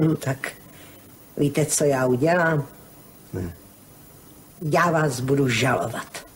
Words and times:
No 0.00 0.16
tak 0.16 0.52
víte, 1.36 1.66
co 1.66 1.84
já 1.84 2.06
udělám? 2.06 2.64
Ne. 3.32 3.56
Já 4.72 4.90
vás 4.90 5.20
budu 5.20 5.48
žalovat. 5.48 6.26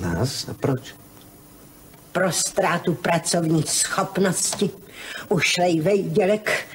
Nás? 0.00 0.48
A 0.48 0.54
proč? 0.54 0.94
Pro 2.12 2.32
ztrátu 2.32 2.94
pracovní 2.94 3.62
schopnosti, 3.62 4.70
ušlej 5.28 5.80
vejdělek, 5.80 6.66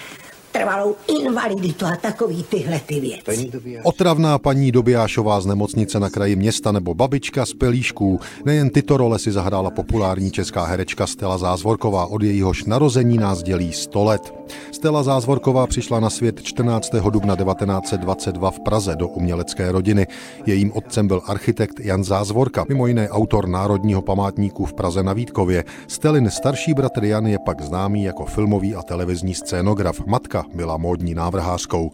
trvalou 0.51 0.95
invaliditu 1.21 1.85
a 1.85 1.95
takový 1.95 2.43
tyhle 2.43 2.79
ty 2.79 2.99
věci. 2.99 3.51
Otravná 3.83 4.39
paní 4.39 4.71
Dobijášová 4.71 5.41
z 5.41 5.45
nemocnice 5.45 5.99
na 5.99 6.09
kraji 6.09 6.35
města 6.35 6.71
nebo 6.71 6.93
babička 6.93 7.45
z 7.45 7.53
Pelíšků. 7.53 8.19
Nejen 8.45 8.69
tyto 8.69 8.97
role 8.97 9.19
si 9.19 9.31
zahrála 9.31 9.69
populární 9.69 10.31
česká 10.31 10.65
herečka 10.65 11.07
Stella 11.07 11.37
Zázvorková. 11.37 12.05
Od 12.05 12.23
jejíhož 12.23 12.63
narození 12.63 13.17
nás 13.17 13.43
dělí 13.43 13.73
100 13.73 14.03
let. 14.03 14.33
Stella 14.71 15.03
Zázvorková 15.03 15.67
přišla 15.67 15.99
na 15.99 16.09
svět 16.09 16.43
14. 16.43 16.91
dubna 17.09 17.35
1922 17.35 18.51
v 18.51 18.59
Praze 18.59 18.95
do 18.95 19.07
umělecké 19.07 19.71
rodiny. 19.71 20.07
Jejím 20.45 20.71
otcem 20.73 21.07
byl 21.07 21.21
architekt 21.25 21.79
Jan 21.79 22.03
Zázvorka, 22.03 22.65
mimo 22.69 22.87
jiné 22.87 23.09
autor 23.09 23.47
Národního 23.47 24.01
památníku 24.01 24.65
v 24.65 24.73
Praze 24.73 25.03
na 25.03 25.13
Vítkově. 25.13 25.63
Stelin 25.87 26.29
starší 26.29 26.73
bratr 26.73 27.03
Jan 27.03 27.27
je 27.27 27.39
pak 27.39 27.61
známý 27.61 28.03
jako 28.03 28.25
filmový 28.25 28.75
a 28.75 28.81
televizní 28.81 29.33
scénograf. 29.33 30.05
Matka 30.05 30.45
byla 30.55 30.77
módní 30.77 31.13
návrhářkou. 31.13 31.91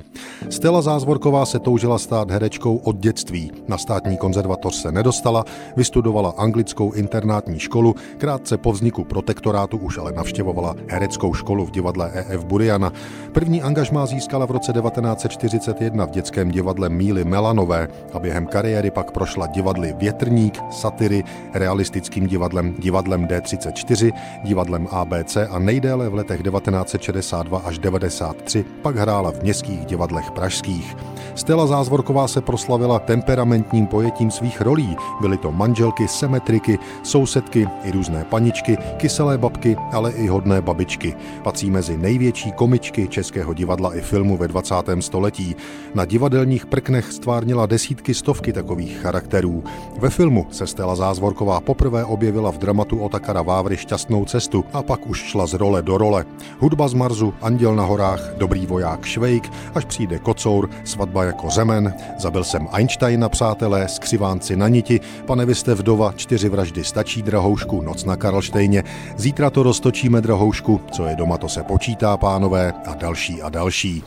Stella 0.49 0.81
Zázvorková 0.81 1.45
se 1.45 1.59
toužila 1.59 1.97
stát 1.97 2.31
herečkou 2.31 2.77
od 2.77 2.97
dětství. 2.97 3.51
Na 3.67 3.77
státní 3.77 4.17
konzervatoř 4.17 4.75
se 4.75 4.91
nedostala, 4.91 5.45
vystudovala 5.77 6.33
anglickou 6.37 6.91
internátní 6.91 7.59
školu, 7.59 7.95
krátce 8.17 8.57
po 8.57 8.71
vzniku 8.71 9.03
protektorátu 9.03 9.77
už 9.77 9.97
ale 9.97 10.11
navštěvovala 10.11 10.75
hereckou 10.87 11.33
školu 11.33 11.65
v 11.65 11.71
divadle 11.71 12.11
EF 12.13 12.45
Buriana. 12.49 12.93
První 13.31 13.61
angažmá 13.61 14.05
získala 14.05 14.45
v 14.45 14.51
roce 14.51 14.73
1941 14.73 16.05
v 16.05 16.09
dětském 16.09 16.51
divadle 16.51 16.89
Míly 16.89 17.25
Melanové 17.25 17.87
a 18.13 18.19
během 18.19 18.45
kariéry 18.47 18.91
pak 18.91 19.11
prošla 19.11 19.47
divadly 19.47 19.93
Větrník, 19.97 20.59
Satyry, 20.71 21.23
realistickým 21.53 22.27
divadlem 22.27 22.73
divadlem 22.79 23.27
D34, 23.27 24.13
divadlem 24.43 24.87
ABC 24.91 25.37
a 25.49 25.59
nejdéle 25.59 26.09
v 26.09 26.13
letech 26.13 26.43
1962 26.43 27.59
až 27.59 27.79
93 27.79 28.65
pak 28.81 28.95
hrála 28.95 29.31
v 29.31 29.41
městských 29.41 29.85
divadlech 29.85 30.31
pražských. 30.31 30.97
Stella 31.35 31.67
Zázvorková 31.67 32.27
se 32.27 32.41
proslavila 32.41 32.99
temperamentním 32.99 33.87
pojetím 33.87 34.31
svých 34.31 34.61
rolí. 34.61 34.95
Byly 35.21 35.37
to 35.37 35.51
manželky, 35.51 36.07
semetriky, 36.07 36.79
sousedky 37.03 37.67
i 37.83 37.91
různé 37.91 38.25
paničky, 38.25 38.77
kyselé 38.97 39.37
babky, 39.37 39.77
ale 39.91 40.11
i 40.11 40.27
hodné 40.27 40.61
babičky. 40.61 41.15
Patří 41.43 41.71
mezi 41.71 41.97
největší 41.97 42.28
komičky 42.55 43.07
českého 43.07 43.53
divadla 43.53 43.95
i 43.95 44.01
filmu 44.01 44.37
ve 44.37 44.47
20. 44.47 44.75
století. 44.99 45.55
Na 45.93 46.05
divadelních 46.05 46.65
prknech 46.65 47.11
stvárnila 47.11 47.65
desítky 47.65 48.13
stovky 48.13 48.53
takových 48.53 48.97
charakterů. 48.97 49.63
Ve 49.99 50.09
filmu 50.09 50.47
se 50.51 50.67
Stella 50.67 50.95
Zázvorková 50.95 51.61
poprvé 51.61 52.05
objevila 52.05 52.51
v 52.51 52.57
dramatu 52.57 52.99
Otakara 52.99 53.41
Vávry 53.41 53.77
Šťastnou 53.77 54.25
cestu 54.25 54.65
a 54.73 54.83
pak 54.83 55.07
už 55.07 55.23
šla 55.23 55.47
z 55.47 55.53
role 55.53 55.81
do 55.81 55.97
role. 55.97 56.25
Hudba 56.59 56.87
z 56.87 56.93
Marzu, 56.93 57.33
Anděl 57.41 57.75
na 57.75 57.83
horách, 57.83 58.33
Dobrý 58.37 58.65
voják 58.65 59.05
Švejk, 59.05 59.51
až 59.75 59.85
přijde 59.85 60.19
Kocour, 60.19 60.69
Svatba 60.83 61.23
jako 61.23 61.49
řemen, 61.49 61.93
Zabil 62.19 62.43
jsem 62.43 62.67
Einsteina, 62.71 63.29
přátelé, 63.29 63.87
Skřivánci 63.87 64.55
na 64.55 64.67
niti, 64.67 64.99
Pane 65.25 65.45
vy 65.45 65.55
jste 65.55 65.75
vdova, 65.75 66.13
Čtyři 66.15 66.49
vraždy 66.49 66.83
stačí, 66.83 67.21
Drahoušku, 67.21 67.81
Noc 67.81 68.05
na 68.05 68.15
Karlštejně, 68.15 68.83
Zítra 69.17 69.49
to 69.49 69.63
roztočíme, 69.63 70.21
Drahoušku, 70.21 70.81
Co 70.91 71.05
je 71.05 71.15
doma, 71.15 71.37
to 71.37 71.49
se 71.49 71.63
počítá, 71.63 72.17
pánové, 72.19 72.73
a 72.85 72.93
další 72.93 73.41
a 73.41 73.49
další. 73.49 74.03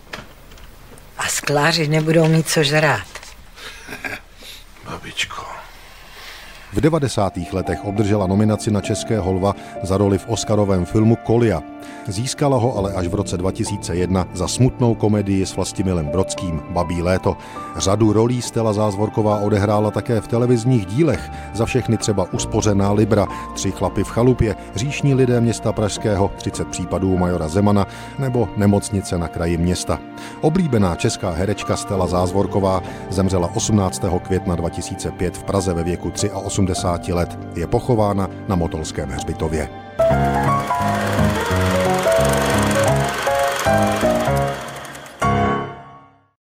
A 1.19 1.29
skláři 1.29 1.89
nebudou 1.89 2.29
mít 2.29 2.49
co 2.49 2.63
žrát. 2.63 3.07
Babičko. 4.85 5.45
V 6.73 6.81
90. 6.81 7.39
letech 7.53 7.85
obdržela 7.85 8.27
nominaci 8.27 8.71
na 8.71 8.81
České 8.81 9.19
holva 9.19 9.55
za 9.83 9.97
roli 9.97 10.19
v 10.19 10.29
Oscarovém 10.29 10.85
filmu 10.85 11.17
Kolia. 11.17 11.63
Získala 12.09 12.59
ho 12.59 12.77
ale 12.77 12.93
až 12.93 13.07
v 13.07 13.15
roce 13.15 13.37
2001 13.37 14.27
za 14.35 14.49
smutnou 14.49 14.95
komedii 14.95 15.47
s 15.47 15.57
Vlastimilem 15.57 16.07
Brodským 16.07 16.63
Babí 16.71 17.03
léto. 17.03 17.37
Řadu 17.77 18.13
rolí 18.13 18.43
Stella 18.43 18.73
Zázvorková 18.73 19.39
odehrála 19.39 19.91
také 19.91 20.21
v 20.21 20.29
televizních 20.29 20.87
dílech. 20.87 21.31
Za 21.55 21.67
všechny 21.67 21.97
třeba 21.97 22.33
Uspořená 22.33 22.93
Libra, 22.93 23.27
Tři 23.55 23.71
chlapy 23.71 24.05
v 24.05 24.09
chalupě, 24.09 24.57
Říšní 24.75 25.15
lidé 25.15 25.41
města 25.41 25.73
Pražského, 25.73 26.31
30 26.37 26.69
případů 26.69 27.19
majora 27.19 27.49
Zemana 27.49 27.87
nebo 28.19 28.49
Nemocnice 28.57 29.19
na 29.19 29.29
kraji 29.29 29.59
města. 29.59 29.99
Oblíbená 30.41 30.97
česká 30.97 31.31
herečka 31.31 31.77
Stella 31.77 32.07
Zázvorková 32.07 32.83
zemřela 33.11 33.51
18. 33.55 34.03
května 34.23 34.57
2005 34.57 35.37
v 35.37 35.43
Praze 35.43 35.75
ve 35.75 35.85
věku 35.85 36.09
83 36.09 36.62
let. 37.13 37.39
Je 37.57 37.67
pochována 37.67 38.29
na 38.49 38.57
Motolském 38.57 39.09
hřbitově. 39.09 39.69